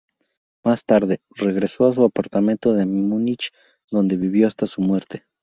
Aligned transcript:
Más 0.63 0.83
tarde, 0.83 1.19
regresó 1.35 1.85
a 1.85 1.93
su 1.93 2.03
apartamento 2.03 2.73
de 2.73 2.87
Múnich 2.87 3.51
donde 3.91 4.17
vivió 4.17 4.47
hasta 4.47 4.65
su 4.65 4.81
muerte. 4.81 5.27